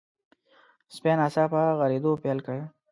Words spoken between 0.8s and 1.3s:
سپي